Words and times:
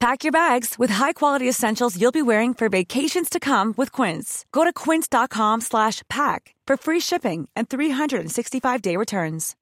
Pack 0.00 0.24
your 0.24 0.32
bags 0.32 0.80
with 0.80 0.90
high-quality 0.90 1.48
essentials 1.48 1.96
you'll 1.96 2.10
be 2.10 2.22
wearing 2.22 2.54
for 2.54 2.68
vacations 2.68 3.28
to 3.30 3.38
come 3.38 3.72
with 3.76 3.92
Quince. 3.92 4.44
Go 4.50 4.64
to 4.64 4.72
quince.com 4.72 5.60
slash 5.60 6.02
pack 6.08 6.56
for 6.66 6.76
free 6.76 6.98
shipping 6.98 7.48
and 7.54 7.68
365-day 7.68 8.96
returns. 8.96 9.54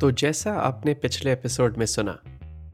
तो 0.00 0.10
जैसा 0.10 0.52
आपने 0.60 0.94
पिछले 0.94 1.32
episode 1.32 1.76
में 1.76 1.86
सुना 1.86 2.18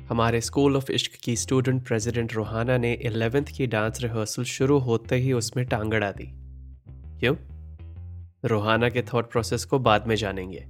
हमारे 0.09 0.41
school 0.41 0.77
of 0.77 0.91
इश्क 0.91 1.19
की 1.25 1.37
student 1.37 1.87
president 1.87 2.35
Rohana 2.35 2.77
ने 2.79 2.93
एलेवेंथ 3.07 3.53
की 3.57 3.67
डांस 3.67 4.01
रिहर्सल 4.03 4.45
शुरू 4.55 4.79
होते 4.79 5.17
ही 5.17 5.33
उसमें 5.33 5.65
टांग 5.67 5.95
अड़ा 5.95 6.13
दी 6.13 6.31
क्यों 7.21 7.37
रोहाना 8.45 8.89
के 8.89 9.03
थॉट 9.13 9.31
प्रोसेस 9.33 9.65
को 9.65 9.79
बाद 9.79 10.07
में 10.07 10.17
जानेंगे 10.17 10.67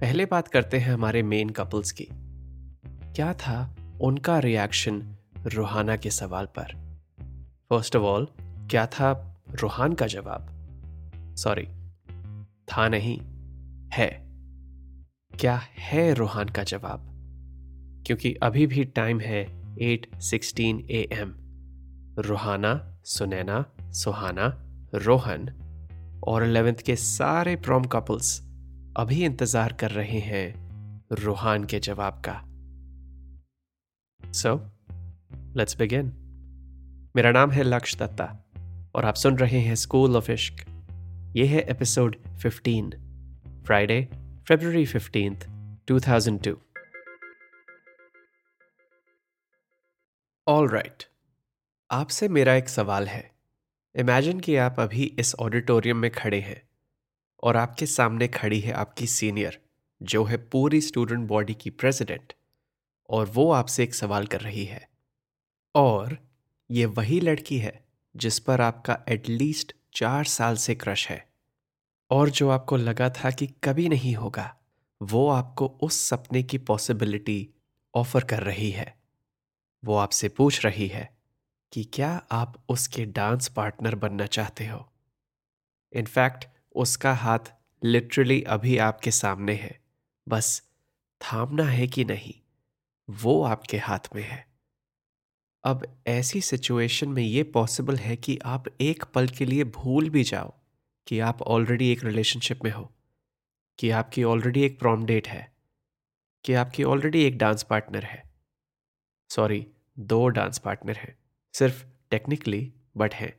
पहले 0.00 0.24
बात 0.24 0.48
करते 0.48 0.78
हैं 0.78 0.92
हमारे 0.92 1.22
मेन 1.22 1.50
कपल्स 1.50 1.92
की। 1.92 2.08
क्या 3.14 3.34
था 3.34 3.76
उनका 4.00 4.38
रिएक्शन 4.38 5.16
रोहाना 5.46 5.96
के 5.96 6.10
सवाल 6.10 6.46
पर? 6.46 6.98
फ़र्स्ट 7.70 7.96
ऑफ़ 7.96 8.04
ऑल 8.04 8.28
क्या 8.40 8.86
था 8.86 9.40
रोहान 9.50 9.92
का 9.92 10.06
जवाब? 10.06 10.48
सॉरी 11.36 11.68
था 12.44 12.88
नहीं, 12.88 13.20
है। 13.92 14.26
क्या 15.38 15.60
है 15.78 16.14
रोहान 16.14 16.48
का 16.48 16.62
जवाब? 16.62 17.08
क्योंकि 18.06 18.34
अभी 18.34 18.66
भी 18.66 18.84
टाइम 18.84 19.20
है 19.20 19.46
8:16 19.76 20.90
एम 20.90 21.34
रोहाना, 22.18 23.00
सुनैना, 23.04 23.64
सुहाना, 23.82 24.58
रोहन 24.94 25.48
और 26.26 26.44
इलेवेंथ 26.44 26.76
के 26.76 26.96
सारे 26.96 27.56
प्रॉम 27.56 27.84
कपल्स 27.84 28.47
अभी 28.98 29.24
इंतज़ार 29.24 29.72
कर 29.72 29.90
रहे 29.90 30.18
हैं 30.18 30.54
रोहान 31.12 31.64
के 31.64 31.78
जवाब 31.80 32.22
का। 32.28 32.32
सो 34.32 34.54
लेट्स 35.56 35.76
बिगिन 35.76 36.06
मेरा 37.16 37.30
नाम 37.30 37.50
है 37.50 37.62
लक्ष्य 37.62 37.98
दत्ता 37.98 38.44
और 38.94 39.04
आप 39.04 39.14
सुन 39.14 39.38
रहे 39.38 39.60
हैं 39.60 39.74
स्कूल 39.74 40.16
ऑफ़ 40.16 40.30
इश्क 40.30 40.64
ये 41.36 41.46
है 41.46 41.60
episode 41.60 42.16
15 42.46 42.90
Friday 43.64 44.08
February 44.50 44.86
15th, 44.86 45.46
2002. 45.90 46.54
All 50.46 50.68
right 50.68 51.04
आपसे 51.90 52.28
मेरा 52.28 52.54
एक 52.54 52.68
सवाल 52.68 53.08
है। 53.08 53.30
इमेजिन 53.94 54.40
कि 54.40 54.56
आप 54.56 54.80
अभी 54.80 55.04
इस 55.18 55.34
ऑडिटोरियम 55.34 55.96
में 55.96 56.10
खड़े 56.10 56.40
हैं। 56.40 56.67
और 57.42 57.56
आपके 57.56 57.86
सामने 57.86 58.28
खड़ी 58.28 58.60
है 58.60 58.72
आपकी 58.72 59.06
सीनियर, 59.06 59.60
जो 60.02 60.24
है 60.24 60.36
पूरी 60.36 60.80
स्टूडेंट 60.80 61.28
बॉडी 61.28 61.54
की 61.54 61.70
प्रेसिडेंट 61.70 62.32
और 63.10 63.26
वो 63.26 63.52
आपसे 63.52 63.82
एक 63.82 63.94
सवाल 63.94 64.26
कर 64.26 64.40
रही 64.40 64.64
है। 64.64 64.88
और 65.74 66.18
ये 66.70 66.84
वही 66.84 67.20
लड़की 67.20 67.58
है, 67.58 67.84
जिस 68.16 68.38
पर 68.38 68.60
आपका 68.60 69.04
एटलीस्ट 69.08 69.72
चार 69.94 70.24
साल 70.24 70.56
से 70.56 70.74
क्रश 70.74 71.08
है, 71.08 71.28
और 72.10 72.30
जो 72.30 72.48
आपको 72.48 72.76
लगा 72.76 73.10
था 73.10 73.30
कि 73.30 73.46
कभी 73.46 73.88
नहीं 73.88 74.14
होगा, 74.14 74.56
वो 75.02 75.28
आपको 75.28 75.66
उस 75.66 76.00
सपने 76.00 76.42
की 76.42 76.58
पॉसिबिलिटी 76.58 77.50
ऑफ़र 77.94 78.24
कर 78.24 78.42
रही 78.42 78.70
है। 78.70 78.98
वो 79.84 79.96
आपसे 79.96 80.28
पूछ 80.28 80.64
रही 80.64 80.88
है 80.88 81.18
कि 81.72 81.84
क्या 81.84 82.26
आप 82.30 82.64
उसके 82.68 83.04
डांस 83.04 83.48
पार्टनर 83.48 83.94
बनना 83.94 84.26
चाहते 84.26 84.66
हो? 84.66 84.92
इनफैक्ट 85.92 86.44
उसका 86.78 87.14
हाथ 87.14 87.52
लिटरली 87.82 88.42
अभी 88.42 88.78
आपके 88.78 89.10
सामने 89.10 89.54
है। 89.54 89.80
बस 90.28 90.62
थामना 91.20 91.64
है 91.64 91.86
कि 91.86 92.04
नहीं, 92.04 92.34
वो 93.08 93.42
आपके 93.42 93.78
हाथ 93.78 94.14
में 94.14 94.22
है। 94.22 94.46
अब 95.64 96.02
ऐसी 96.06 96.40
सिचुएशन 96.40 97.08
में 97.08 97.22
ये 97.22 97.42
पॉसिबल 97.42 97.96
है 97.96 98.16
कि 98.16 98.38
आप 98.44 98.64
एक 98.80 99.04
पल 99.04 99.28
के 99.28 99.44
लिए 99.44 99.64
भूल 99.64 100.10
भी 100.10 100.22
जाओ 100.24 100.54
कि 101.06 101.18
आप 101.20 101.42
ऑलरेडी 101.42 101.90
एक 101.92 102.04
रिलेशनशिप 102.04 102.64
में 102.64 102.70
हो, 102.70 102.92
कि 103.78 103.90
आपकी 103.90 104.24
ऑलरेडी 104.24 104.62
एक 104.62 104.78
प्रॉम 104.78 105.04
डेट 105.06 105.28
है, 105.28 105.52
कि 106.44 106.54
आपकी 106.54 106.84
ऑलरेडी 106.84 107.24
एक 107.24 107.38
डांस 107.38 107.62
पार्टनर 107.62 108.04
है। 108.04 108.22
सॉरी, 109.30 109.66
दो 109.98 110.28
डांस 110.28 110.58
पार्टनर 110.58 110.96
हैं, 110.96 111.18
सिर्फ़ 111.54 111.84
टेक्निकली, 112.10 112.72
बट 112.96 113.14
हैं। 113.14 113.32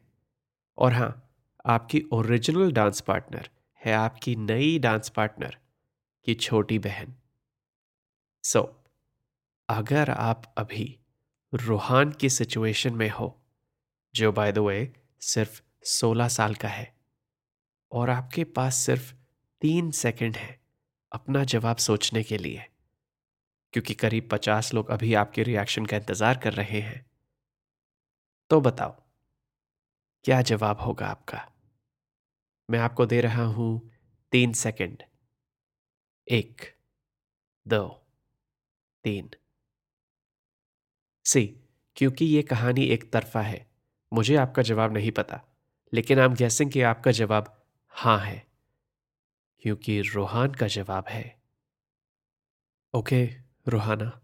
और 0.77 0.93
हाँ 0.93 1.28
आपकी 1.65 2.01
ओरिजिनल 2.13 2.71
डांस 2.71 3.01
पार्टनर 3.01 3.49
है 3.81 3.93
आपकी 3.93 4.35
नई 4.35 4.77
डांस 4.79 5.09
पार्टनर 5.09 5.57
की 6.27 6.33
छोटी 6.35 6.79
बहन। 6.79 7.15
सो 8.43 8.59
so, 8.59 8.67
अगर 9.69 10.09
आप 10.09 10.53
अभी 10.57 10.99
रूहान 11.53 12.11
की 12.11 12.29
सिचुएशन 12.29 12.93
में 12.93 13.09
हो 13.09 13.35
जो 14.15 14.31
बाय 14.31 14.51
द 14.51 14.57
वे 14.57 14.93
सिर्फ़ 15.21 15.61
16 15.85 16.27
साल 16.27 16.55
का 16.55 16.67
है 16.67 16.93
और 17.91 18.09
आपके 18.09 18.43
पास 18.43 18.75
सिर्फ़ 18.75 19.13
तीन 19.61 19.91
सेकंड 19.91 20.37
है 20.37 20.59
अपना 21.11 21.43
जवाब 21.43 21.77
सोचने 21.77 22.23
के 22.23 22.37
लिए 22.37 22.65
क्योंकि 23.73 23.93
करीब 23.93 24.29
पचास 24.31 24.73
लोग 24.73 24.89
अभी 24.89 25.13
आपके 25.13 25.43
रिएक्शन 25.43 25.85
का 25.85 25.97
इंतज़ार 25.97 26.37
कर 26.37 26.53
रहे 26.53 26.81
हैं 26.81 27.05
तो 28.49 28.61
बताओ 28.61 28.95
क्या 30.25 30.41
जवाब 30.41 30.79
होगा 30.79 31.07
आपका? 31.07 31.39
मैं 32.69 32.79
आपको 32.79 33.05
दे 33.05 33.21
रहा 33.21 33.43
हूँ 33.43 33.91
तीन 34.31 34.53
सेकंड। 34.53 35.03
एक, 36.27 36.61
दो, 37.65 37.87
तीन। 39.03 39.29
सी, 41.25 41.45
क्योंकि 41.95 42.25
ये 42.25 42.41
कहानी 42.43 42.85
एक 42.85 43.11
तरफा 43.13 43.41
है, 43.41 43.65
मुझे 44.11 44.35
आपका 44.35 44.61
जवाब 44.61 44.93
नहीं 44.93 45.11
पता, 45.11 45.41
लेकिन 45.93 46.19
आप 46.19 46.31
गैसिंग 46.31 46.71
कि 46.71 46.81
आपका 46.81 47.11
जवाब 47.11 47.65
हाँ 47.93 48.19
है, 48.19 48.47
क्योंकि 49.63 50.01
रोहान 50.01 50.53
का 50.53 50.67
जवाब 50.67 51.05
है। 51.09 51.39
ओके, 52.93 53.25
रोहाना। 53.67 54.19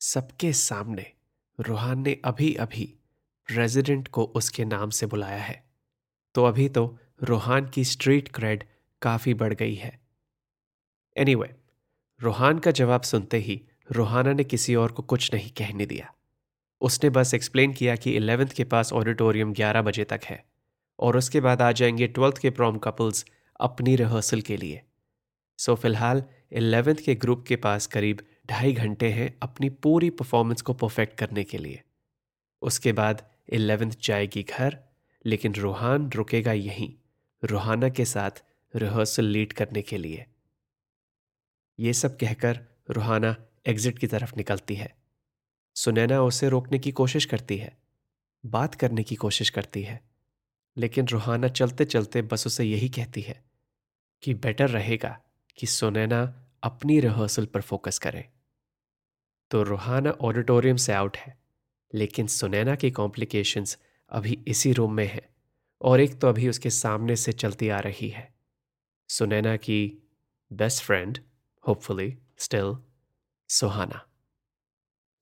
सबके 0.00 0.52
सामने, 0.52 1.12
रोहान 1.58 2.02
ने 2.02 2.20
अभी 2.24 2.54
अभी 2.54 2.94
प्रेसिडेंट 3.46 4.08
को 4.08 4.24
उसके 4.24 4.64
नाम 4.64 4.90
से 4.90 5.06
बुलाया 5.06 5.42
है। 5.42 5.64
तो 6.34 6.44
अभी 6.44 6.68
तो 6.68 6.98
रोहान 7.22 7.68
की 7.68 7.84
स्ट्रीट 7.84 8.28
क्रेड 8.28 8.64
काफ़ी 9.02 9.34
बढ़ 9.34 9.54
गई 9.54 9.74
है। 9.74 10.00
एनीवे 11.16 11.46
anyway, 11.46 11.64
रोहान 12.22 12.58
का 12.58 12.70
जवाब 12.70 13.02
सुनते 13.02 13.36
ही 13.36 13.64
रोहाना 13.92 14.32
ने 14.32 14.44
किसी 14.44 14.74
और 14.74 14.92
को 14.92 15.02
कुछ 15.02 15.34
नहीं 15.34 15.50
कहने 15.50 15.86
दिया। 15.86 16.14
उसने 16.80 17.10
बस 17.10 17.34
एक्सप्लेन 17.34 17.72
किया 17.72 17.96
कि 17.96 18.12
इलेवेंथ 18.12 18.48
के 18.48 18.64
पास 18.64 18.92
ऑडिटोरियम 18.92 19.52
ग्यारह 19.52 19.82
बजे 19.82 20.04
तक 20.04 20.20
है 20.24 20.44
और 20.98 21.16
उसके 21.16 21.40
बाद 21.40 21.62
आ 21.62 21.72
जाएँगे 21.72 22.06
ट्वेल्थ 22.06 22.38
के 22.38 22.50
प्रॉम 22.50 22.78
कपल्स 22.78 23.26
अपनी 23.60 23.96
रिहर्सल 23.96 24.40
के 24.40 24.56
लिए। 24.56 24.82
सो 25.58 25.74
फ़िलहाल 25.74 26.24
इलेवेंथ 26.52 26.96
के 26.96 27.14
ग्रुप 27.14 27.44
के 27.48 27.56
पास 27.56 27.86
करीब 27.86 28.20
ढाई 28.46 28.72
घंटे 28.72 29.08
हैं 29.08 29.38
अपनी 29.42 29.68
पूरी 29.68 30.10
परफॉर्मेंस 30.10 30.62
को 30.62 30.74
परफेक्ट 30.74 31.18
करने 31.18 31.44
के 31.44 31.58
लिए। 31.58 31.82
उसके 32.62 32.92
बाद 32.92 33.33
इलेवेंथ 33.48 33.92
जाएगी 34.02 34.42
घर, 34.42 34.78
लेकिन 35.26 35.54
रूहान 35.54 36.10
रुकेगा 36.12 36.52
यहीं, 36.52 36.94
रूहाना 37.44 37.88
के 37.88 38.04
साथ 38.04 38.44
रिहर्सल 38.76 39.24
लीड 39.24 39.52
करने 39.52 39.82
के 39.82 39.98
लिए। 39.98 40.26
ये 41.78 41.92
सब 41.92 42.18
कहकर 42.18 42.66
रूहाना 42.90 43.36
एग्जिट 43.66 43.98
की 43.98 44.06
तरफ़ 44.06 44.36
निकलती 44.36 44.74
है। 44.74 44.96
सुनैना 45.74 46.22
उसे 46.22 46.48
रोकने 46.48 46.78
की 46.78 46.92
कोशिश 46.92 47.24
करती 47.24 47.56
है, 47.56 47.76
बात 48.46 48.74
करने 48.74 49.02
की 49.02 49.14
कोशिश 49.14 49.50
करती 49.50 49.82
है, 49.82 50.00
लेकिन 50.76 51.08
रूहाना 51.08 51.48
चलते 51.48 51.84
चलते 51.84 52.22
बस 52.22 52.46
उसे 52.46 52.64
यही 52.64 52.88
कहती 52.88 53.20
है 53.20 53.44
कि 54.22 54.34
बेटर 54.34 54.70
रहेगा 54.70 55.20
कि 55.58 55.66
सुनैना 55.66 56.46
अपनी 56.62 57.00
रिहर्सल 57.00 57.46
पर 57.46 57.60
फोकस 57.60 57.98
करे। 57.98 58.28
तो 59.50 59.62
रूहाना 59.62 60.10
ऑडिटोरियम 60.10 60.76
से 60.76 60.92
आउट 60.92 61.16
है। 61.16 61.43
लेकिन 61.94 62.26
सुनैना 62.26 62.74
की 62.74 62.90
कॉम्प्लिकेशंस 62.90 63.78
अभी 64.10 64.44
इसी 64.48 64.72
रूम 64.72 64.92
में 64.92 65.06
है 65.06 65.28
और 65.80 66.00
एक 66.00 66.20
तो 66.20 66.28
अभी 66.28 66.48
उसके 66.48 66.70
सामने 66.70 67.16
से 67.16 67.32
चलती 67.32 67.68
आ 67.68 67.78
रही 67.78 68.08
है। 68.08 68.34
सुनैना 69.08 69.56
की 69.56 69.98
best 70.52 70.82
friend 70.82 71.18
hopefully 71.68 72.18
still 72.38 72.76
Suhana. 73.48 74.06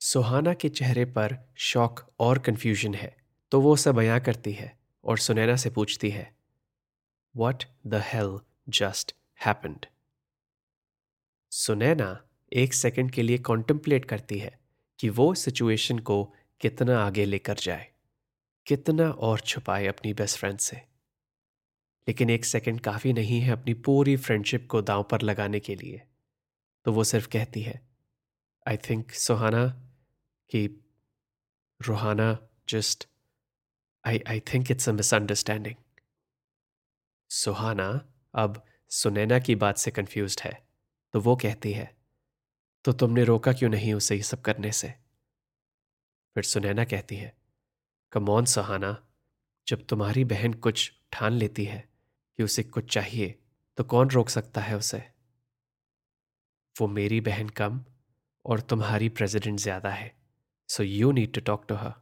Suhana 0.00 0.54
के 0.54 0.68
चेहरे 0.68 1.04
पर 1.04 1.36
शॉक 1.56 2.10
और 2.20 2.38
कंफ्यूजन 2.38 2.94
है 2.94 3.16
तो 3.50 3.60
वो 3.60 3.72
उसे 3.72 3.92
बयां 3.92 4.20
करती 4.20 4.52
है 4.52 4.78
और 5.04 5.18
सुनैना 5.18 5.56
से 5.56 5.70
पूछती 5.70 6.10
है 6.10 6.36
what 7.36 7.64
the 7.86 7.94
hell 7.94 8.38
just 8.68 9.14
happened 9.46 9.86
Sunaina 11.50 12.24
एक 12.52 12.74
सेकंड 12.74 13.10
के 13.10 13.22
लिए 13.22 13.38
कॉन्टेम्पलेट 13.38 14.04
करती 14.04 14.38
है 14.38 14.60
कि 14.98 15.08
वो 15.08 15.34
सिचुएशन 15.34 15.98
को 15.98 16.34
कितना 16.62 16.98
आगे 16.98 17.24
लेकर 17.24 17.54
जाए, 17.54 17.86
कितना 18.66 19.10
और 19.10 19.40
छुपाए 19.40 19.86
अपनी 19.86 20.12
बेस्ट 20.14 20.38
फ्रेंड 20.38 20.58
से। 20.58 20.76
लेकिन 22.06 22.30
एक 22.30 22.44
सेकंड 22.44 22.80
काफ़ी 22.80 23.12
नहीं 23.12 23.40
है 23.40 23.52
अपनी 23.52 23.74
पूरी 23.74 24.16
फ्रेंडशिप 24.16 24.66
को 24.70 24.82
दांव 24.82 25.02
पर 25.02 25.22
लगाने 25.22 25.60
के 25.60 25.74
लिए। 25.74 26.02
तो 26.86 26.92
वो 26.92 27.04
सिर्फ़ 27.04 27.28
कहती 27.28 27.62
है 27.62 27.80
आई 28.68 28.76
थिंक 28.76 29.12
सुहाना 29.12 29.66
कि 30.50 30.66
Roohana 31.80 32.38
just 32.68 33.08
I 34.04 34.20
I 34.28 34.40
think 34.40 34.70
it's 34.70 34.88
a 34.88 34.92
misunderstanding 34.92 35.76
Suhana 37.30 37.88
अब 38.34 38.64
सुनैना 38.90 39.38
की 39.38 39.54
बात 39.54 39.76
से 39.76 39.90
कंफ्यूज 39.90 40.36
है 40.44 40.52
तो 41.14 41.20
वो 41.20 41.36
कहती 41.36 41.72
है 41.72 41.90
तो 42.84 42.92
तुमने 42.92 43.24
रोका 43.24 43.52
क्यों 43.52 43.70
नहीं 43.70 43.94
उसे 43.94 44.16
ये 44.16 44.22
सब 44.22 44.40
करने 44.40 44.72
से? 44.72 45.01
फिर 46.36 46.44
सुनैना 46.44 46.84
कहती 46.84 47.16
है 47.16 47.32
कमौन 48.12 48.44
सुहाना 48.44 48.96
जब 49.66 49.86
तुम्हारी 49.86 50.24
बहन 50.24 50.52
कुछ 50.54 50.92
ठान 51.12 51.32
लेती 51.32 51.64
है 51.64 51.88
कि 52.38 52.42
उसे 52.42 52.62
कुछ 52.62 52.92
चाहिए 52.94 53.38
तो 53.78 53.84
कौन 53.84 54.10
रोक 54.10 54.28
सकता 54.28 54.60
है 54.60 54.76
उसे? 54.76 54.98
वो 56.76 56.88
मेरी 56.88 57.20
बहन 57.20 57.48
कम 57.48 57.84
और 58.44 58.60
तुम्हारी 58.60 59.08
प्रेसिडेंट 59.08 59.58
ज़्यादा 59.60 59.90
है 59.90 60.14
so 60.68 60.82
you 60.82 61.10
need 61.12 61.32
to 61.34 61.40
talk 61.40 61.66
to 61.68 61.74
her 61.74 61.92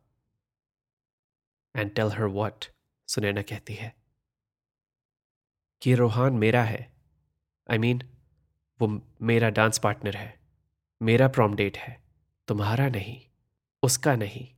and 1.74 1.94
tell 1.94 2.08
her 2.08 2.24
what 2.24 2.64
Sunaina 3.08 3.42
कहती 3.42 3.74
है। 3.74 3.94
कि 5.82 5.94
रोहान 5.94 6.32
मेरा 6.34 6.62
है 6.64 6.80
आई 7.70 7.76
I 7.76 7.80
मीन 7.80 7.98
mean, 7.98 8.08
वो 8.80 8.86
मेरा 9.22 9.50
डांस 9.50 9.78
पार्टनर 9.78 10.16
है 10.16 10.38
मेरा 11.00 11.28
प्रॉम 11.28 11.54
डेट 11.54 11.76
है 11.76 11.96
तुम्हारा 12.48 12.88
नहीं। 12.88 13.29
उसका 13.82 14.16
नहीं। 14.16 14.48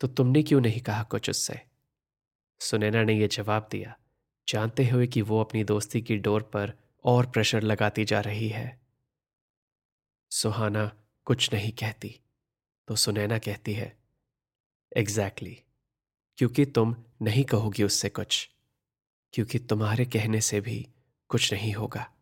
तो 0.00 0.08
तुमने 0.08 0.42
क्यों 0.42 0.60
नहीं 0.60 0.80
कहा 0.80 1.02
कुछ 1.02 1.30
उससे? 1.30 1.60
सुनैना 2.60 3.02
ने 3.02 3.14
यह 3.14 3.26
जवाब 3.26 3.68
दिया 3.72 3.96
जानते 4.48 4.86
हुए 4.88 5.06
कि 5.06 5.22
वो 5.22 5.40
अपनी 5.40 5.64
दोस्ती 5.64 6.02
की 6.02 6.16
डोर 6.16 6.42
पर 6.42 6.72
और 7.04 7.30
प्रेशर 7.30 7.62
लगाती 7.62 8.04
जा 8.04 8.20
रही 8.20 8.48
है। 8.48 8.80
सुहाना 10.30 10.86
कुछ 11.24 11.52
नहीं 11.52 11.72
कहती 11.72 12.20
तो 12.88 12.96
सुनैना 12.96 13.38
कहती 13.38 13.72
है 13.72 13.98
एग्जैक्टली 14.96 15.50
exactly, 15.50 15.70
क्योंकि 16.38 16.66
तुम 16.66 16.94
नहीं 17.22 17.44
कहोगी 17.44 17.82
उससे 17.82 18.08
कुछ 18.08 18.48
क्योंकि 19.32 19.58
तुम्हारे 19.58 20.04
कहने 20.04 20.40
से 20.40 20.60
भी 20.60 20.88
कुछ 21.28 21.52
नहीं 21.52 21.72
होगा। 21.72 22.12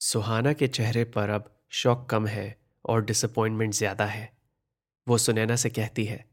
सुहाना 0.00 0.52
के 0.52 0.68
चेहरे 0.68 1.04
पर 1.04 1.28
अब 1.28 1.62
शौक 1.70 2.08
कम 2.10 2.26
है 2.26 2.63
और 2.84 3.04
डिसअपॉइंटमेंट 3.04 3.74
ज़्यादा 3.74 4.06
है। 4.06 4.32
वो 5.06 5.18
सुनैना 5.18 5.56
से 5.56 5.70
कहती 5.70 6.04
है, 6.04 6.24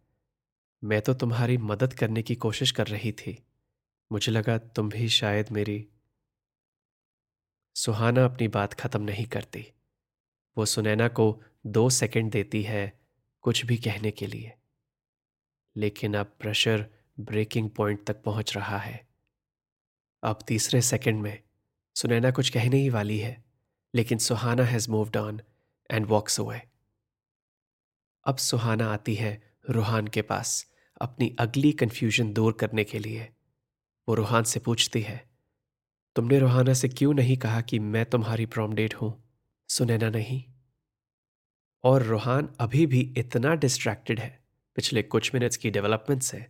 मैं 0.83 1.01
तो 1.01 1.13
तुम्हारी 1.13 1.57
मदद 1.59 1.93
करने 1.93 2.21
की 2.21 2.35
कोशिश 2.37 2.71
कर 2.71 2.87
रही 2.87 3.11
थी। 3.11 3.37
मुझे 4.11 4.31
लगा 4.31 4.57
तुम 4.57 4.89
भी 4.89 5.09
शायद 5.09 5.51
मेरी 5.51 5.85
सुहाना 7.75 8.23
अपनी 8.25 8.47
बात 8.47 8.73
खत्म 8.73 9.01
नहीं 9.01 9.25
करती। 9.25 9.65
वो 10.57 10.65
सुनैना 10.65 11.07
को 11.09 11.41
दो 11.67 11.89
सेकंड 11.89 12.31
देती 12.31 12.61
है 12.63 12.91
कुछ 13.43 13.65
भी 13.65 13.77
कहने 13.77 14.11
के 14.11 14.27
लिए। 14.27 14.53
लेकिन 15.75 16.15
अब 16.17 16.35
प्रेशर 16.39 16.85
ब्रेकिंग 17.17 17.69
पॉइंट 17.69 18.05
तक 18.07 18.21
पहुँच 18.23 18.55
रहा 18.55 18.77
है। 18.77 18.99
अब 20.23 20.39
तीसरे 20.47 20.81
सेकंड 20.81 21.21
में 21.21 21.37
सुनैना 21.95 22.31
कुछ 22.31 22.49
कहने 22.49 22.77
ही 22.77 22.89
वाली 22.89 23.17
है, 23.19 23.43
लेकिन 23.93 24.17
Suhana 24.17 24.63
has 24.63 24.89
moved 24.89 25.17
on 25.17 25.41
and 25.91 26.05
walks 26.05 26.39
away 26.39 26.61
अब 28.25 28.37
सुहाना 28.37 28.93
आती 28.93 29.15
है 29.15 29.41
रूहान 29.69 30.07
के 30.07 30.21
पास 30.21 30.71
अपनी 31.01 31.35
अगली 31.39 31.71
कंफ्यूजन 31.71 32.33
दूर 32.33 32.53
करने 32.53 32.83
के 32.83 32.99
लिए। 32.99 33.29
वो 34.07 34.15
रूहान 34.15 34.43
से 34.43 34.59
पूछती 34.59 35.01
है, 35.01 35.29
तुमने 36.15 36.39
रूहाना 36.39 36.73
से 36.73 36.89
क्यों 36.89 37.13
नहीं 37.13 37.37
कहा 37.37 37.61
कि 37.61 37.79
मैं 37.79 38.05
तुम्हारी 38.05 38.45
प्रॉम 38.45 38.73
डेट 38.73 38.93
हूँ? 38.93 39.31
सुनैना 39.69 40.09
नहीं? 40.09 40.43
और 41.83 42.03
रूहान 42.03 42.49
अभी 42.59 42.85
भी 42.85 43.13
इतना 43.17 43.55
डिस्ट्रैक्टेड 43.55 44.19
है 44.19 44.43
पिछले 44.75 45.03
कुछ 45.03 45.33
मिनट्स 45.35 45.57
की 45.57 45.69
डेवलपमेंट 45.69 46.23
से 46.23 46.45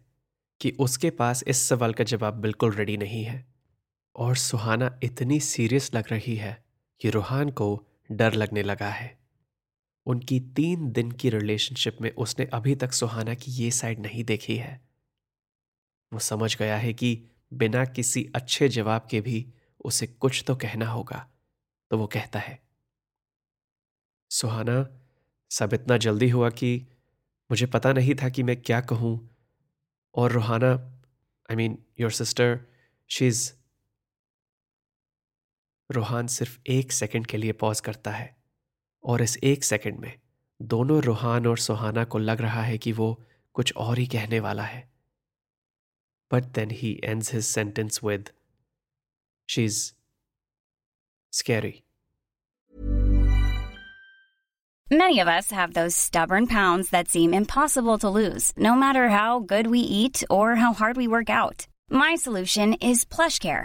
कि 0.61 0.71
उसके 0.79 1.09
पास 1.09 1.43
इस 1.47 1.57
सवाल 1.69 1.93
का 1.93 2.03
जवाब 2.03 2.33
बिल्कुल 2.33 2.73
रेडी 2.73 2.97
नहीं 2.97 3.23
है। 3.23 3.45
और 4.15 4.35
सुहाना 4.35 4.99
इतनी 5.03 5.39
सीरियस 5.39 5.93
लग 5.95 6.09
रही 6.11 6.35
है 6.35 6.65
कि 7.01 7.09
रूहान 7.09 7.49
को 7.49 7.87
डर 8.11 8.33
लगने 8.33 8.63
लगा 8.63 8.89
है। 8.89 9.20
उनकी 10.05 10.39
तीन 10.39 10.91
दिन 10.91 11.11
की 11.11 11.29
रिलेशनशिप 11.29 11.97
में 12.01 12.11
उसने 12.11 12.45
अभी 12.45 12.75
तक 12.75 12.93
सुहाना 12.93 13.33
की 13.33 13.51
ये 13.51 13.71
साइड 13.71 13.99
नहीं 13.99 14.23
देखी 14.23 14.55
है। 14.55 14.81
वो 16.13 16.19
समझ 16.19 16.55
गया 16.57 16.77
है 16.77 16.93
कि 16.93 17.27
बिना 17.53 17.85
किसी 17.85 18.31
अच्छे 18.35 18.69
जवाब 18.69 19.07
के 19.11 19.21
भी 19.21 19.53
उसे 19.85 20.07
कुछ 20.07 20.43
तो 20.47 20.55
कहना 20.55 20.87
होगा 20.87 21.27
तो 21.91 21.97
वो 21.97 22.07
कहता 22.07 22.39
है। 22.39 22.59
सुहाना, 24.31 24.87
सब 25.51 25.73
इतना 25.73 25.97
जल्दी 25.97 26.29
हुआ 26.29 26.49
कि 26.49 26.87
मुझे 27.49 27.65
पता 27.65 27.93
नहीं 27.93 28.15
था 28.15 28.29
कि 28.29 28.43
मैं 28.43 28.61
क्या 28.61 28.81
कहूँ। 28.81 29.29
और 30.15 30.31
Ruhana 30.31 30.71
I 31.49 31.55
mean 31.55 31.77
your 31.99 32.11
sister 32.11 32.59
she 33.09 33.27
is 33.27 33.51
Ruhan 35.89 36.27
सिर्फ़ 36.27 36.59
एक 36.67 36.91
सेकंड 36.91 37.27
के 37.27 37.37
लिए 37.37 37.51
पॉज 37.51 37.79
करता 37.79 38.11
है। 38.11 38.40
और 39.04 39.22
इस 39.22 39.36
एक 39.44 39.64
सेकंड 39.64 39.98
में 40.00 40.12
दोनों 40.60 41.00
रूहान 41.02 41.46
और 41.46 41.58
सुहाना 41.58 42.04
को 42.04 42.18
लग 42.18 42.40
रहा 42.40 42.62
है 42.62 42.78
कि 42.78 42.92
वो 42.92 43.08
कुछ 43.54 43.72
और 43.76 43.98
ही 43.98 44.06
कहने 44.06 44.40
वाला 44.40 44.62
है 44.62 44.88
but 46.30 46.44
then 46.54 46.70
he 46.70 47.00
ends 47.04 47.32
his 47.34 47.44
sentence 47.44 48.00
with 48.04 48.30
she 49.48 49.64
is 49.64 49.80
scary 51.32 51.82
Many 54.88 55.18
of 55.18 55.28
us 55.28 55.50
have 55.50 55.72
those 55.74 55.96
stubborn 55.96 56.46
pounds 56.46 56.90
that 56.90 57.08
seem 57.08 57.32
impossible 57.34 57.96
to 57.98 58.08
lose, 58.08 58.44
no 58.56 58.74
matter 58.76 59.08
how 59.08 59.40
good 59.40 59.66
we 59.66 59.80
eat 59.80 60.22
or 60.30 60.54
how 60.54 60.72
hard 60.72 60.96
we 60.96 61.08
work 61.08 61.28
out. 61.28 61.66
My 61.90 62.14
solution 62.16 62.74
is 62.74 63.04
PlushCare. 63.04 63.64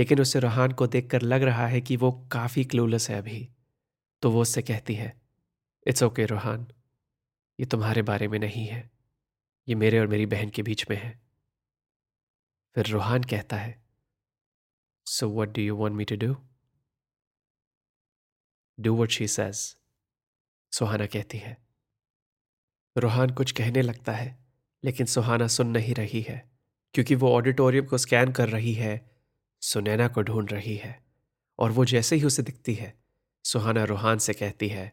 लेकिन 0.00 0.20
उसे 0.20 0.40
रोहान 0.40 0.72
को 0.72 0.86
देखकर 0.86 1.22
लग 1.22 1.42
रहा 1.42 1.66
है 1.66 1.80
कि 1.80 1.96
वो 1.96 2.28
काफ़ी 2.32 2.64
क्लूलेस 2.64 3.10
है 3.10 3.18
अभी। 3.18 3.48
तो 4.22 4.30
वो 4.30 4.42
उससे 4.42 4.62
कहती 4.62 4.94
है 4.94 5.20
इट्स 5.86 6.02
ओके 6.02 6.26
रोहान। 6.26 6.66
ये 7.58 7.66
तुम्हारे 7.66 8.02
बारे 8.02 8.28
में 8.28 8.38
नहीं 8.38 8.66
है। 8.66 8.90
ये 9.68 9.74
मेरे 9.74 9.98
और 9.98 10.06
मेरी 10.06 10.26
बहन 10.26 10.50
के 10.50 10.62
बीच 10.62 10.90
में 10.90 10.96
है। 10.96 11.20
फिर 12.76 12.86
रोहान 12.86 13.24
कहता 13.24 13.56
है 13.56 13.84
so 15.06 15.30
what 15.30 15.48
do 15.48 15.62
you 15.62 15.76
want 15.76 15.96
me 15.96 16.04
to 16.04 16.16
do 16.16 16.36
do 18.78 18.96
what 18.96 19.10
she 19.10 19.28
says 19.28 19.76
Suhana 20.72 21.06
कहती 21.06 21.38
है। 21.38 21.56
रोहान 22.96 23.30
कुछ 23.30 23.52
कहने 23.52 23.82
लगता 23.82 24.12
है, 24.12 24.38
लेकिन 24.84 25.06
सुहाना 25.06 25.46
सुन 25.46 25.68
नहीं 25.68 25.94
रही 25.94 26.20
है, 26.20 26.50
क्योंकि 26.94 27.14
वो 27.14 27.32
ऑडिटोरियम 27.32 27.86
को 27.86 27.98
स्कैन 27.98 28.32
कर 28.32 28.48
रही 28.48 28.74
है 28.74 29.09
सुनैना 29.60 30.08
को 30.08 30.22
ढूंढ 30.22 30.52
रही 30.52 30.76
है 30.76 31.04
और 31.58 31.70
वो 31.70 31.84
जैसे 31.84 32.16
ही 32.16 32.24
उसे 32.24 32.42
दिखती 32.42 32.74
है 32.74 33.00
सुहाना 33.44 33.84
रोहान 33.84 34.18
से 34.18 34.32
कहती 34.32 34.68
है 34.68 34.92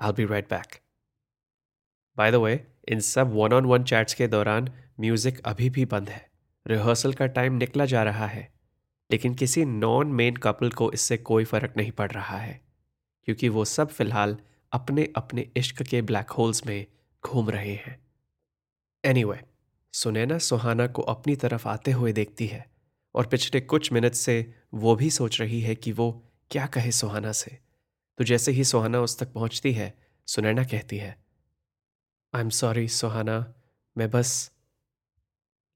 I 0.00 0.12
be 0.12 0.24
right 0.24 0.50
back 0.50 0.66
by 2.16 2.32
the 2.32 2.34
way 2.34 2.66
इन 2.88 3.00
सब 3.00 3.32
वन 3.34 3.52
ऑन 3.52 3.66
वन 3.66 3.84
चैट्स 3.84 4.14
के 4.14 4.28
दौरान 4.28 4.72
म्यूज़िक 5.00 5.40
अभी 5.40 5.70
भी 5.70 5.84
बंद 5.84 6.08
है। 6.08 6.30
रिहर्सल 6.66 7.12
का 7.12 7.26
टाइम 7.26 7.52
निकला 7.52 7.86
जा 7.86 8.02
रहा 8.02 8.26
है 8.26 8.52
लेकिन 9.10 9.34
किसी 9.34 9.64
नॉन 9.64 10.06
मेन 10.06 10.36
कपल 10.36 10.70
को 10.70 10.92
इससे 10.92 11.16
कोई 11.16 11.44
फ़र्क 11.44 11.74
नहीं 11.76 11.92
पड़ 11.92 12.10
रहा 12.10 12.38
है 12.38 12.60
क्योंकि 13.24 13.48
वो 13.48 13.64
सब 13.64 13.88
फ़िलहाल 13.88 14.36
अपने 14.72 15.12
अपने 15.16 15.50
इश्क 15.56 15.82
के 15.82 16.02
ब्लैक 16.02 16.30
होल्स 16.30 16.66
में 16.66 16.86
घूम 17.24 17.50
रहे 17.50 17.74
हैं। 17.74 18.06
एनीवे 19.04 19.36
anyway, 19.36 19.48
सुनैना 19.92 20.38
सुहाना 20.38 20.86
को 20.86 21.02
अपनी 21.02 21.36
तरफ़ 21.36 21.68
आते 21.68 21.90
हुए 21.90 22.12
देखती 22.12 22.46
है। 22.46 22.71
और 23.14 23.26
पिछले 23.26 23.60
कुछ 23.60 23.92
मिनट 23.92 24.12
से 24.12 24.54
वो 24.74 24.96
भी 24.96 25.10
सोच 25.10 25.40
रही 25.40 25.60
है 25.60 25.74
कि 25.74 25.92
वो 25.92 26.32
क्या 26.50 26.66
कहे 26.66 26.92
सुहाना 26.92 27.32
से 27.32 27.58
तो 28.18 28.24
जैसे 28.24 28.52
ही 28.52 28.64
सुहाना 28.64 29.00
उस 29.00 29.18
तक 29.18 29.32
पहुँचती 29.32 29.72
है, 29.72 29.98
सुनैना 30.26 30.64
कहती 30.64 30.96
है 30.96 31.24
आई 32.34 32.42
एम 32.42 32.50
सॉरी 32.50 32.88
सुहाना, 32.88 33.54
मैं 33.98 34.10
बस 34.10 34.52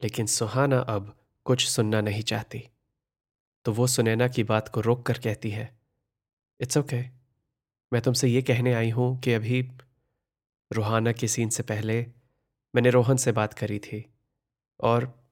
लेकिन 0.03 0.27
सुहाना 0.27 0.79
अब 0.79 1.21
कुछ 1.45 1.69
सुनना 1.69 2.01
नहीं 2.01 2.23
चाहती 2.23 2.69
तो 3.65 3.73
वो 3.73 3.87
सुनैना 3.87 4.29
की 4.29 4.45
बात 4.45 4.69
को 4.69 4.81
रोक 4.81 5.07
कर 5.07 5.19
कहती 5.19 5.51
है 5.51 5.79
इट्स 6.61 6.77
ओके 6.77 7.03
okay. 7.03 7.13
मैं 7.93 8.03
तुमसे 8.03 8.29
ये 8.29 8.43
कहने 8.43 8.75
आई 8.75 8.91
हूँ 8.91 9.21
कि 9.21 9.33
अभी 9.33 9.73
रूहाना 10.73 11.13
के 11.13 11.29
सीन 11.29 11.49
से 11.49 11.63
पहले 11.63 12.07
मैंने 12.75 12.91
रोहन 12.91 13.17
से 13.17 13.33
बात 13.33 13.55
करी 13.55 13.79
थी 13.79 14.15
और 14.81 15.26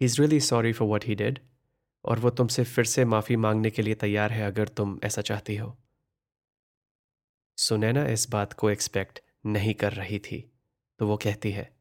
he 0.00 0.06
is 0.06 0.20
really 0.20 0.40
sorry 0.40 0.72
for 0.72 0.88
what 0.88 1.04
he 1.04 1.14
did 1.14 1.38
और 2.04 2.18
वो 2.18 2.30
तुमसे 2.30 2.64
फिर 2.64 2.84
से 2.84 3.04
माफ़ी 3.04 3.36
मांगने 3.36 3.70
के 3.70 3.82
लिए 3.82 3.94
तैयार 3.94 4.32
है 4.32 4.42
अगर 4.42 4.68
तुम 4.68 5.00
ऐसा 5.04 5.22
चाहती 5.22 5.56
हो। 5.56 5.78
सुनैना 7.58 8.06
इस 8.08 8.30
बात 8.30 8.52
को 8.52 8.70
एक्सपेक्ट 8.70 9.20
नहीं 9.46 9.74
कर 9.74 9.92
रही 9.92 10.18
थी 10.18 10.52
तो 10.98 11.06
वो 11.06 11.16
कहती 11.16 11.50
है 11.50 11.76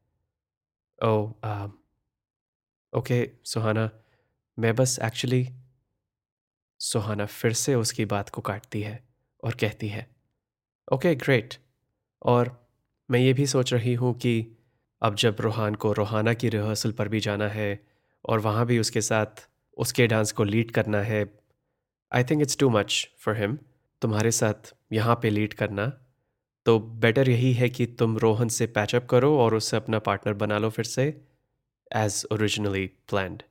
ओ 1.04 1.34
ओके 2.94 3.32
सुहाना 3.46 3.90
मैं 4.60 4.76
बस 4.76 5.00
एक्चुअली 5.04 5.48
सुहाना 6.80 7.26
फिर 7.26 7.54
से 7.54 7.76
उसकी 7.76 8.06
बात 8.06 8.30
को 8.30 8.42
काटती 8.42 8.82
है 8.82 9.08
और 9.44 9.56
कहती 9.56 9.88
है 9.88 10.08
ओके 10.94 11.10
okay, 11.10 11.24
ग्रेट 11.24 11.54
और 12.22 12.68
मैं 13.12 13.20
ये 13.20 13.34
भी 13.34 13.48
सोच 13.48 13.74
रही 13.74 13.94
हूँ 13.94 14.14
कि 14.14 14.58
अब 15.02 15.16
जब 15.16 15.36
रोहान 15.40 15.76
को 15.76 15.94
रोहाना 15.94 16.34
की 16.34 16.50
रिहर्सल 16.50 16.92
पर 16.92 17.08
भी 17.08 17.20
जाना 17.20 17.48
है 17.48 17.89
और 18.26 18.40
वहाँ 18.40 18.66
भी 18.66 18.80
उसके 18.80 19.02
साथ 19.02 19.50
उसके 19.78 20.08
डांस 20.08 20.32
को 20.32 20.44
लीड 20.44 20.72
करना 20.72 21.02
है। 21.02 21.40
I 22.14 22.24
think 22.24 22.42
it's 22.42 22.58
too 22.58 22.70
much 22.70 23.10
for 23.18 23.38
him 23.38 23.58
तुम्हारे 24.02 24.32
साथ 24.32 24.76
यहाँ 24.94 25.16
पे 25.16 25.30
लीड 25.30 25.54
करना। 25.54 26.06
तो 26.66 26.80
बेटर 26.80 27.30
यही 27.30 27.54
है 27.54 27.70
कि 27.70 27.86
तुम 27.86 28.18
रोहन 28.18 28.48
से 28.48 28.68
पैचअप 28.68 29.06
करो 29.06 29.40
और 29.40 29.56
उससे 29.56 29.78
अपना 29.78 30.00
पार्टनर 30.00 30.34
बना 30.34 30.58
लो 30.58 30.70
फिर 30.70 30.86
से 30.86 31.28
एज 31.96 32.26
ओरिजिनली 32.32 32.88
प्लान्ड 32.88 33.44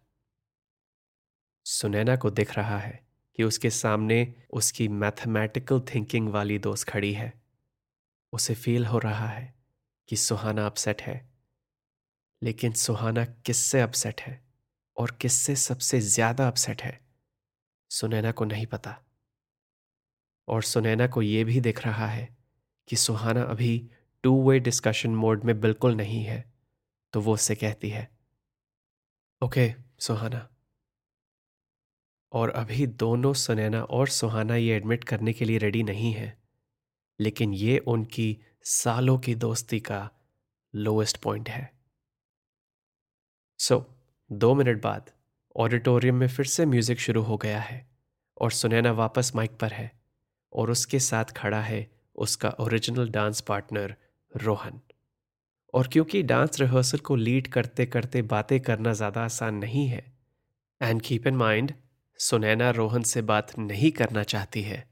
सुनैना 1.64 2.16
को 2.16 2.30
दिख 2.30 2.56
रहा 2.56 2.78
है 2.78 3.06
कि 3.36 3.44
उसके 3.44 3.70
सामने 3.70 4.34
उसकी 4.52 4.88
मैथमेटिकल 4.88 5.80
थिंकिंग 5.80 6.28
वाली 6.28 6.58
दोस्त 6.58 6.88
खड़ी 6.88 7.12
है। 7.12 7.42
उसे 8.32 8.54
फील 8.54 8.86
हो 8.86 8.98
रहा 8.98 9.26
है 9.26 9.54
कि 10.08 10.16
सुहाना 10.16 10.66
अपसेट 10.66 11.02
है। 11.02 11.30
लेकिन 12.42 12.72
सुहाना 12.72 13.24
किससे 13.24 13.80
अपसेट 13.80 14.20
है? 14.20 14.47
और 14.98 15.10
किससे 15.20 15.54
सबसे 15.56 16.00
ज़्यादा 16.00 16.46
अपसेट 16.48 16.82
है? 16.82 16.98
सुनैना 17.90 18.32
को 18.32 18.44
नहीं 18.44 18.66
पता। 18.66 18.96
और 20.48 20.62
सुनैना 20.62 21.06
को 21.06 21.22
यह 21.22 21.44
भी 21.44 21.60
दिख 21.60 21.84
रहा 21.86 22.06
है 22.06 22.28
कि 22.88 22.96
सुहाना 22.96 23.42
अभी 23.44 23.78
टू 24.24 24.34
वे 24.42 24.58
डिस्कशन 24.60 25.14
मोड 25.14 25.44
में 25.44 25.60
बिल्कुल 25.60 25.94
नहीं 25.94 26.22
है 26.24 26.44
तो 27.14 27.20
वो 27.20 27.34
उससे 27.34 27.54
कहती 27.54 27.88
है 27.90 28.08
ओके 29.42 29.72
सुहाना। 30.00 30.48
और 32.32 32.50
अभी 32.50 32.86
दोनों 32.86 33.32
सुनैना 33.34 33.82
और 33.82 34.08
सुहाना 34.08 34.56
ये 34.56 34.76
एडमिट 34.76 35.04
करने 35.04 35.32
के 35.32 35.44
लिए 35.44 35.58
रेडी 35.58 35.82
नहीं 35.82 36.12
है 36.12 36.36
लेकिन 37.20 37.54
ये 37.54 37.78
उनकी 37.88 38.36
सालों 38.62 39.18
की 39.18 39.34
दोस्ती 39.36 39.80
का 39.80 40.08
लोएस्ट 40.74 41.16
पॉइंट 41.16 41.48
है। 41.48 41.70
सो 43.60 43.74
so, 43.74 43.84
दो 44.30 44.54
मिनट 44.54 44.80
बाद 44.82 45.10
ऑडिटोरियम 45.56 46.14
में 46.14 46.26
फिर 46.28 46.46
से 46.46 46.64
म्यूज़िक 46.66 46.98
शुरू 47.00 47.20
हो 47.22 47.36
गया 47.36 47.60
है 47.60 47.86
और 48.36 48.50
सुनैना 48.52 48.90
वापस 48.92 49.30
माइक 49.36 49.50
पर 49.60 49.72
है 49.72 49.90
और 50.52 50.70
उसके 50.70 50.98
साथ 51.00 51.32
खड़ा 51.36 51.60
है 51.60 51.86
उसका 52.16 52.48
ओरिजिनल 52.60 53.08
डांस 53.08 53.40
पार्टनर 53.40 53.94
रोहन। 54.32 54.80
और 55.74 55.88
क्योंकि 55.88 56.22
डांस 56.22 56.60
रिहर्सल 56.60 56.98
को 56.98 57.16
लीड 57.16 57.46
करते 57.48 57.86
करते 57.86 58.22
बातें 58.24 58.58
करना 58.60 58.92
ज़्यादा 58.92 59.24
आसान 59.24 59.54
नहीं 59.54 59.86
है 59.88 60.04
and 60.80 61.00
keep 61.02 61.26
in 61.26 61.36
mind 61.36 61.72
Sunaina 62.20 62.70
Rohan 62.70 63.02
से 63.04 63.22
बात 63.22 63.58
नहीं 63.58 63.90
करना 63.92 64.22
चाहती 64.24 64.62
है, 64.62 64.84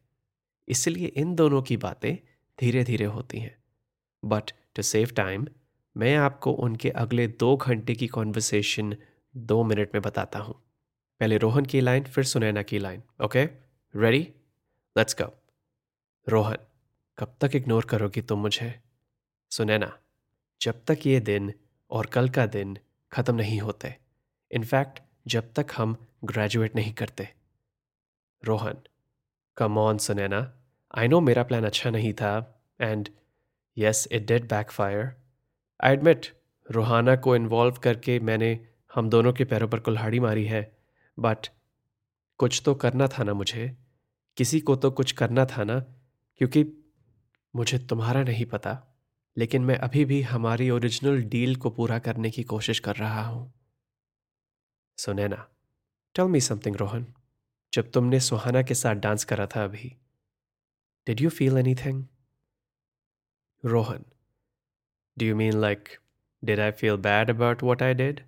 इसलिए 0.68 1.06
इन 1.06 1.34
दोनों 1.34 1.60
की 1.62 1.76
बातें 1.78 2.16
धीरे 2.58 2.84
धीरे 2.84 3.04
होती 3.06 3.40
हैं। 3.40 3.56
बट 4.22 4.50
टू 4.76 4.82
सेव 4.84 5.10
टाइम 5.16 5.46
मैं 5.96 6.14
आपको 6.16 6.52
उनके 6.54 6.90
अगले 6.96 7.26
दो 7.28 7.56
घंटे 7.56 7.94
की 7.94 8.06
कॉन्वर्सेशन 8.08 8.96
दो 9.36 9.62
मिनट 9.64 9.90
में 9.94 10.02
बताता 10.02 10.38
हूँ। 10.38 10.54
पहले 11.20 11.36
रोहन 11.36 11.64
की 11.64 11.80
लाइन, 11.80 12.04
फिर 12.04 12.24
सुनैना 12.24 12.62
की 12.62 12.78
line. 12.78 13.02
Okay? 13.24 13.44
Ready 13.94 14.34
let's 14.96 15.16
go 15.20 15.32
Rohan, 16.28 16.56
कब 17.18 17.36
तक 17.40 17.50
इग्नोर 17.54 17.84
करोगी 17.84 18.22
तुम 18.22 18.38
मुझे? 18.38 18.80
सुनैना, 19.50 19.98
जब 20.60 20.84
तक 20.84 21.06
ये 21.06 21.20
दिन 21.20 21.52
और 21.90 22.06
कल 22.06 22.28
का 22.28 22.46
दिन 22.46 22.78
ख़त्म 23.12 23.34
नहीं 23.34 23.60
होते। 23.60 23.94
इनफैक्ट 24.50 25.00
जब 25.26 25.52
तक 25.52 25.66
हम 25.76 25.96
ग्रेजुएट 26.24 26.76
नहीं 26.76 26.92
करते। 26.92 27.28
Rohan 28.44 28.78
come 29.56 29.78
on 29.78 29.98
Sunaina. 29.98 30.40
I 30.94 31.08
know 31.08 31.20
मेरा 31.20 31.42
प्लान 31.42 31.64
अच्छा 31.64 31.90
नहीं 31.90 32.12
था 32.12 32.62
and 32.80 33.08
yes 33.78 34.08
it 34.12 34.26
did 34.26 34.48
backfire 34.70 35.14
I 35.80 35.92
admit 35.92 36.26
Rohana 36.70 37.16
को 37.16 37.36
इन्वॉल्व 37.36 37.74
करके 37.74 38.20
मैंने 38.20 38.68
हम 38.96 39.10
दोनों 39.10 39.32
के 39.32 39.44
पैरों 39.44 39.68
पर 39.68 39.80
कुल्हाड़ी 39.80 40.20
मारी 40.20 40.44
है। 40.44 40.76
बट 41.18 41.48
कुछ 42.38 42.62
तो 42.64 42.74
करना 42.74 43.08
था 43.08 43.24
ना 43.24 43.34
मुझे। 43.34 43.76
किसी 44.36 44.60
को 44.60 44.76
तो 44.76 44.90
कुछ 44.90 45.12
करना 45.12 45.44
था 45.46 45.64
ना, 45.64 45.78
क्योंकि 46.36 46.64
मुझे 47.56 47.78
तुम्हारा 47.78 48.22
नहीं 48.22 48.46
पता। 48.46 49.02
लेकिन 49.36 49.62
मैं 49.62 49.76
अभी 49.76 50.04
भी 50.04 50.22
हमारी 50.22 50.70
ओरिजिनल 50.70 51.22
डील 51.22 51.56
को 51.56 51.70
पूरा 51.70 51.98
करने 51.98 52.30
की 52.30 52.42
कोशिश 52.42 52.78
कर 52.78 52.96
रहा 52.96 53.22
हूँ। 53.22 53.52
Sunaina 54.98 55.48
tell 56.14 56.24
me 56.24 56.40
something 56.40 56.76
Rohan. 56.76 57.06
जब 57.72 57.90
तुमने 57.90 58.20
सुहाना 58.20 58.62
के 58.62 58.74
साथ 58.74 58.94
डांस 58.94 59.24
करा 59.24 59.46
था 59.46 59.64
अभी 59.64 59.96
did 61.06 61.20
you 61.20 61.30
feel 61.30 61.58
anything 61.74 62.04
Rohan, 63.64 64.04
Do 65.16 65.22
you 65.22 65.36
mean 65.36 65.60
like 65.60 65.88
did 66.44 66.60
I 66.60 66.70
feel 66.70 66.96
bad 66.96 67.30
about 67.30 67.62
what 67.62 67.82
I 67.82 67.94
did? 67.94 68.20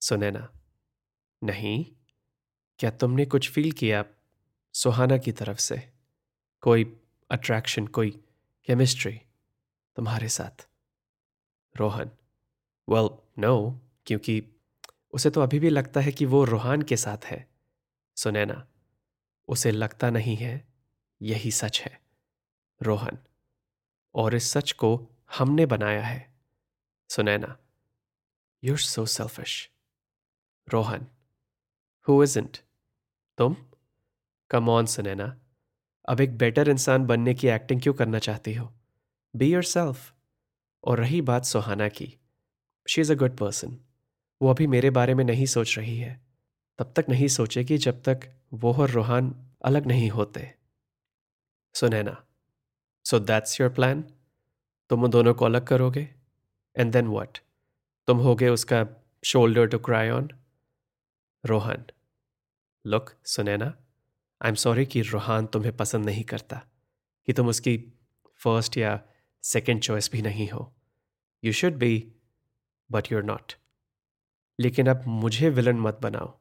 Sunaina 0.00 0.52
नहीं 1.44 1.86
क्या 2.78 2.90
तुमने 2.90 3.24
कुछ 3.26 3.50
फील 3.50 3.72
किया 3.72 4.04
सुहाना 4.74 5.18
की 5.18 5.32
तरफ़ 5.32 5.58
से? 5.58 5.92
कोई 6.60 7.00
अट्रैक्शन 7.30 7.86
कोई 7.86 8.10
केमिस्ट्री 8.66 9.20
तुम्हारे 9.96 10.28
साथ? 10.28 10.68
Rohan 11.76 12.10
well 12.88 13.02
well, 13.02 13.16
no 13.38 13.70
no, 13.70 13.78
क्योंकि 14.06 14.48
उसे 15.12 15.30
तो 15.30 15.40
अभी 15.40 15.58
भी 15.58 15.68
लगता 15.68 16.00
है 16.00 16.12
कि 16.12 16.24
वो 16.24 16.44
रोहान 16.44 16.82
के 16.82 16.96
साथ 16.96 17.24
है। 17.24 17.48
सुनैना 18.16 18.68
उसे 19.48 19.70
लगता 19.70 20.10
नहीं 20.10 20.36
है 20.36 20.68
यही 21.22 21.50
सच 21.50 21.80
है। 21.80 22.00
रोहन 22.82 23.18
और 24.14 24.34
इस 24.34 24.50
सच 24.50 24.72
को 24.72 25.08
हमने 25.38 25.66
बनाया 25.66 26.06
है। 26.06 26.34
Sunaina 27.10 27.58
you're 28.64 28.78
so 28.78 29.06
selfish 29.06 29.70
Rohan 30.68 31.06
who 32.08 32.22
isn't 32.24 32.58
तुम? 33.38 33.56
कम 34.50 34.68
ऑन 34.68 34.86
सुनैना 34.86 35.38
अब 36.08 36.20
एक 36.20 36.36
बेटर 36.38 36.68
इंसान 36.68 37.06
बनने 37.06 37.34
की 37.34 37.48
एक्टिंग 37.48 37.80
क्यों 37.82 37.94
करना 37.94 38.18
चाहती 38.18 38.54
हो? 38.54 38.72
बी 39.36 39.52
योर 39.52 39.62
सेल्फ 39.62 40.14
और 40.84 40.98
रही 40.98 41.20
बात 41.22 41.44
सुहाना 41.44 41.88
की. 41.88 42.14
She 42.88 43.00
is 43.00 43.12
a 43.12 43.16
good 43.16 43.36
person 43.36 43.76
वो 44.42 44.50
अभी 44.50 44.66
मेरे 44.66 44.90
बारे 44.90 45.14
में 45.14 45.24
नहीं 45.24 45.46
सोच 45.46 45.78
रही 45.78 45.98
है। 45.98 46.20
तब 46.78 46.92
तक 46.96 47.06
नहीं 47.08 47.28
सोचेगी 47.28 47.78
जब 47.78 48.02
तक 48.02 48.20
वो 48.52 48.72
और 48.74 48.90
रोहान 48.90 49.34
अलग 49.64 49.86
नहीं 49.86 50.10
होते। 50.10 50.54
Sunaina 51.74 52.24
so 53.04 53.18
that's 53.18 53.60
your 53.60 53.70
plan 53.70 54.02
तुम 54.90 55.04
उन 55.04 55.10
दोनों 55.10 55.34
को 55.34 55.44
अलग 55.44 55.66
करोगे? 55.66 56.08
एंड 56.76 56.92
देन 56.92 57.06
वट 57.06 57.38
तुम 58.06 58.18
होगे 58.18 58.48
उसका 58.48 58.86
shoulder 59.24 59.66
to 59.66 59.78
cry 59.78 60.10
on 60.10 60.30
Rohan, 61.44 61.84
look 62.84 63.12
Sunaina 63.24 63.66
I 64.40 64.48
am 64.48 64.54
sorry 64.54 64.86
कि 64.86 65.00
रोहान 65.02 65.46
तुम्हें 65.46 65.76
पसंद 65.76 66.04
नहीं 66.04 66.24
करता, 66.24 66.62
कि 67.28 67.32
तुम 67.32 67.48
उसकी 67.48 67.76
फ़र्स्ट 68.40 68.76
या 68.76 69.00
सेकेंड 69.44 69.80
चॉइस 69.82 70.10
भी 70.12 70.22
नहीं 70.22 70.48
हो। 70.48 70.74
You 71.44 71.52
should 71.52 71.74
be 71.74 72.12
but 72.90 73.12
you're 73.12 73.22
not 73.24 73.52
लेकिन 74.58 74.86
अब 74.86 75.04
मुझे 75.06 75.50
विलन 75.50 75.80
मत 75.80 75.98
बनाओ। 76.02 76.38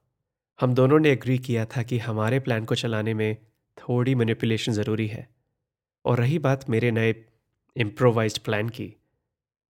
हम 0.60 0.74
दोनों 0.74 1.00
ने 1.00 1.12
एग्री 1.12 1.38
किया 1.38 1.66
था 1.66 1.84
कि 1.84 1.98
हमारे 1.98 2.40
प्लान 2.40 2.66
को 2.66 2.76
चलाने 2.76 3.14
में 3.14 3.36
थोड़ी 3.78 4.16
मैनिपुलेशन 4.16 4.74
ज़रूरी 4.74 5.08
है। 5.08 5.28
और 6.06 6.20
रही 6.20 6.40
बात 6.40 6.70
मेरे 6.70 6.92
नए 6.92 7.14
इम्प्रोवाइज 7.76 8.38
प्लान 8.38 8.70
की, 8.70 8.94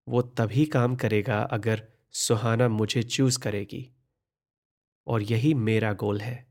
वो 0.08 0.22
तभी 0.22 0.64
काम 0.66 0.96
करेगा 0.96 1.40
अगर 1.42 1.86
सुहाना 2.12 2.68
मुझे 2.68 3.02
चूज़ 3.02 3.38
करेगी। 3.38 3.90
और 5.08 5.22
यही 5.22 5.52
मेरा 5.54 5.92
गोल 5.92 6.20
है 6.20 6.46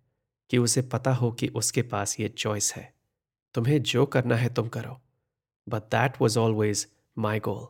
कि 0.51 0.57
उसे 0.57 0.81
पता 0.81 1.13
हो 1.13 1.31
कि 1.31 1.47
उसके 1.47 1.81
पास 1.81 2.19
ये 2.19 2.29
चॉइस 2.29 2.73
है। 2.75 2.93
तुम्हें 3.55 3.81
जो 3.83 4.05
करना 4.05 4.35
है 4.35 4.53
तुम 4.53 4.67
करो। 4.67 4.99
But 5.67 5.83
that 5.91 6.21
was 6.21 6.39
always 6.39 6.87
my 7.17 7.39
goal 7.39 7.67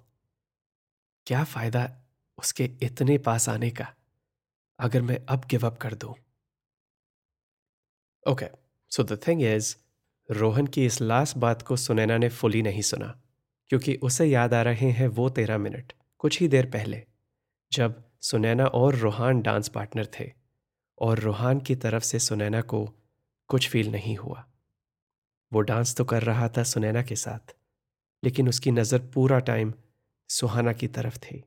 क्या 1.27 1.43
फ़ायदा 1.43 1.89
उसके 2.37 2.69
इतने 2.83 3.17
पास 3.17 3.49
आने 3.49 3.69
का? 3.69 3.93
अगर 4.79 5.01
मैं 5.01 5.19
अब 5.29 5.45
गिव 5.49 5.65
अप 5.67 5.77
कर 5.77 5.93
दूँ। 5.95 6.13
Okay 8.25 8.45
so 8.91 9.03
the 9.03 9.19
thing 9.27 9.41
is 9.43 9.75
Rohan 10.29 10.67
की 10.67 10.85
इस 10.85 11.01
लास्ट 11.01 11.37
बात 11.37 11.61
को 11.61 11.75
सुनैना 11.77 12.17
ने 12.17 12.29
फुली 12.29 12.61
नहीं 12.61 12.81
सुना, 12.81 13.07
क्योंकि 13.69 13.95
उसे 13.95 14.25
याद 14.25 14.53
आ 14.53 14.61
रहे 14.61 14.89
हैं 14.91 15.07
वो 15.07 15.29
तेरह 15.29 15.57
मिनट, 15.57 15.93
कुछ 16.17 16.39
ही 16.41 16.47
देर 16.47 16.65
पहले, 16.65 17.03
जब 17.71 18.03
सुनैना 18.21 18.65
और 18.65 18.95
रोहान 18.95 19.41
डांस 19.41 19.69
पार्टनर 19.69 20.09
थे। 20.19 20.31
और 21.01 21.19
रूहान 21.19 21.59
की 21.59 21.75
तरफ़ 21.75 22.03
से 22.03 22.19
सुनैना 22.19 22.61
को 22.61 22.85
कुछ 23.49 23.69
फील 23.69 23.91
नहीं 23.91 24.15
हुआ। 24.17 24.45
वो 25.51 25.61
डांस 25.61 25.95
तो 25.95 26.05
कर 26.05 26.23
रहा 26.23 26.49
था 26.49 26.63
सुनैना 26.63 27.03
के 27.03 27.15
साथ, 27.15 27.55
लेकिन 28.23 28.49
उसकी 28.49 28.71
नज़र 28.71 28.99
पूरा 28.99 29.39
टाइम 29.39 29.73
सुहाना 30.29 30.73
की 30.73 30.87
तरफ़ 30.87 31.17
थी। 31.17 31.43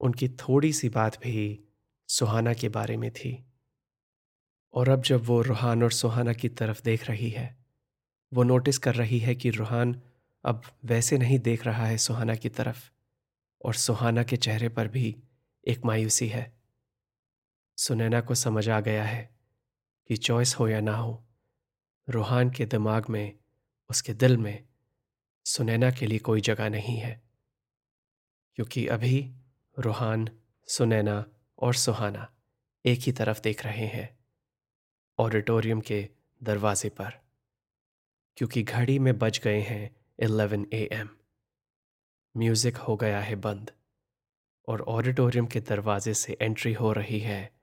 उनकी 0.00 0.28
थोड़ी 0.28 0.72
सी 0.72 0.88
बात 0.88 1.20
भी 1.20 1.60
सुहाना 2.08 2.54
के 2.54 2.68
बारे 2.68 2.96
में 2.96 3.10
थी। 3.10 3.46
और 4.74 4.88
अब 4.88 5.02
जब 5.02 5.24
वो 5.24 5.42
रूहान 5.42 5.82
और 5.82 5.92
सुहाना 5.92 6.32
की 6.32 6.48
तरफ़ 6.48 6.82
देख 6.82 7.08
रही 7.10 7.30
है, 7.30 7.56
वो 8.32 8.42
नोटिस 8.42 8.78
कर 8.78 8.94
रही 8.94 9.18
है 9.18 9.34
कि 9.34 9.50
रूहान 9.50 10.00
अब 10.44 10.62
वैसे 10.84 11.18
नहीं 11.18 11.38
देख 11.38 11.66
रहा 11.66 11.86
है 11.86 11.98
सुहाना 11.98 12.34
की 12.34 12.48
तरफ़, 12.48 12.90
और 13.64 13.74
सुहाना 13.74 14.22
के 14.22 14.36
चेहरे 14.36 14.68
पर 14.68 14.88
भी 14.88 15.16
एक 15.66 15.84
मायूसी 15.84 16.28
है। 16.28 16.55
सुनैना 17.76 18.20
को 18.20 18.34
समझ 18.34 18.68
आ 18.68 18.80
गया 18.80 19.04
है 19.04 19.36
कि 20.08 20.16
चॉइस 20.16 20.54
हो 20.54 20.68
या 20.68 20.80
ना 20.80 20.96
हो, 20.96 21.26
रूहान 22.08 22.50
के 22.50 22.66
दिमाग 22.66 23.06
में, 23.10 23.38
उसके 23.90 24.14
दिल 24.14 24.36
में 24.36 24.64
सुनैना 25.44 25.90
के 25.90 26.06
लिए 26.06 26.18
कोई 26.18 26.40
जगह 26.40 26.68
नहीं 26.68 26.98
है। 26.98 27.22
क्योंकि 28.54 28.86
अभी 28.86 29.34
रूहान, 29.78 30.28
सुनैना 30.66 31.26
और 31.58 31.74
सुहाना 31.74 32.32
एक 32.86 32.98
ही 32.98 33.12
तरफ़ 33.12 33.40
देख 33.40 33.64
रहे 33.66 33.86
हैं, 33.86 34.18
ऑडिटोरियम 35.18 35.80
के 35.80 36.08
दरवाजे 36.42 36.88
पर। 36.88 37.10
क्योंकि 38.36 38.62
घड़ी 38.62 38.98
में 38.98 39.18
बज 39.18 39.40
गए 39.44 39.60
हैं 39.60 39.96
इलेवन 40.18 40.66
ए 40.72 40.88
एम। 40.92 41.08
म्यूज़िक 42.36 42.76
हो 42.76 42.96
गया 42.96 43.20
है 43.20 43.34
बंद 43.34 43.70
और 44.68 44.80
ऑडिटोरियम 44.80 45.46
के 45.46 45.60
दरवाजे 45.60 46.14
से 46.14 46.36
एंट्री 46.40 46.72
हो 46.72 46.92
रही 46.92 47.20
है 47.20 47.55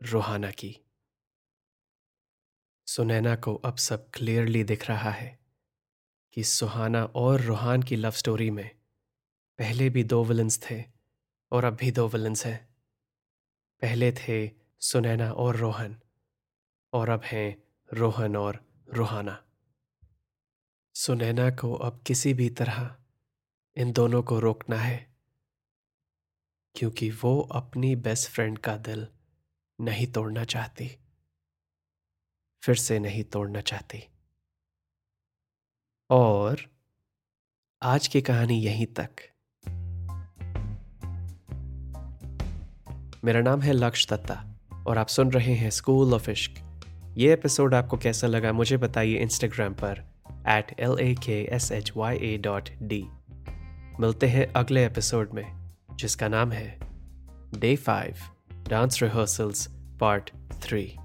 रोहाना 0.00 0.50
की। 0.50 0.76
सुनैना 2.86 3.34
को 3.36 3.54
अब 3.54 3.76
सब 3.76 4.10
क्लियरली 4.10 4.62
दिख 4.64 4.88
रहा 4.88 5.10
है 5.10 5.38
कि 6.32 6.44
सुहाना 6.44 7.04
और 7.04 7.40
रोहान 7.40 7.82
की 7.82 7.96
लव 7.96 8.10
स्टोरी 8.10 8.50
में 8.50 8.68
पहले 9.58 9.88
भी 9.90 10.04
दो 10.04 10.24
विलन्स 10.24 10.60
थे 10.60 10.82
और 11.52 11.64
अब 11.64 11.76
भी 11.76 11.90
दो 11.90 12.06
विलन्स 12.08 12.46
हैं। 12.46 12.68
पहले 13.82 14.12
थे 14.12 14.50
सुनैना 14.80 15.30
और 15.32 15.56
रोहन 15.56 15.96
और 16.92 17.08
अब 17.08 17.22
हैं 17.24 17.62
रोहन 17.92 18.36
और 18.36 18.64
रोहाना। 18.88 19.42
सुनैना 20.94 21.50
को 21.50 21.74
अब 21.74 22.02
किसी 22.06 22.34
भी 22.34 22.50
तरह 22.50 22.96
इन 23.76 23.92
दोनों 23.92 24.22
को 24.22 24.40
रोकना 24.40 24.76
है, 24.76 25.06
क्योंकि 26.74 27.10
वो 27.10 27.40
अपनी 27.40 27.94
बेस्ट 27.96 28.30
फ्रेंड 28.30 28.58
का 28.58 28.76
दिल 28.78 29.06
नहीं 29.80 30.06
तोड़ना 30.06 30.44
चाहती। 30.44 30.98
फिर 32.62 32.74
से 32.74 32.98
नहीं 32.98 33.24
तोड़ना 33.24 33.60
चाहती। 33.60 34.08
और 36.10 36.60
आज 37.82 38.08
की 38.08 38.20
कहानी 38.20 38.60
यहीं 38.62 38.86
तक। 38.86 39.10
मेरा 43.24 43.40
नाम 43.40 43.60
है 43.60 43.72
लक्ष्य 43.72 44.06
दत्ता 44.10 44.44
और 44.86 44.98
आप 44.98 45.06
सुन 45.06 45.32
रहे 45.32 45.54
हैं 45.54 45.70
स्कूल 45.70 46.14
ऑफ़ 46.14 46.30
इश्क। 46.30 46.54
ये 47.16 47.32
एपिसोड 47.32 47.74
आपको 47.74 47.96
कैसा 47.96 48.26
लगा 48.26 48.52
मुझे 48.52 48.76
बताइए 48.76 49.18
इंस्टाग्राम 49.18 49.74
पर 49.74 50.04
at 50.48 50.80
L 50.80 50.98
A 51.00 51.14
K 51.14 51.42
S 51.44 51.72
H 51.72 51.92
Y 51.96 52.18
A 52.18 52.36
dot 52.36 52.70
D 52.82 53.02
मिलते 54.00 54.26
हैं 54.26 54.46
अगले 54.46 54.86
एपिसोड 54.86 55.30
में, 55.30 55.70
जिसका 55.96 56.28
नाम 56.28 56.52
है 56.52 56.78
day 57.58 57.76
five 57.76 58.14
Dance 58.68 59.00
Rehearsals 59.00 59.70
Part 59.96 60.30
3. 60.60 60.98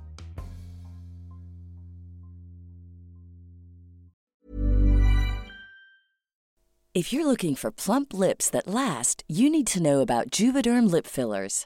If 6.93 7.11
you're 7.11 7.25
looking 7.25 7.55
for 7.55 7.71
plump 7.71 8.13
lips 8.13 8.49
that 8.49 8.67
last, 8.67 9.23
you 9.27 9.49
need 9.49 9.65
to 9.67 9.81
know 9.81 10.01
about 10.01 10.29
Juvederm 10.29 10.91
lip 10.91 11.07
fillers. 11.07 11.65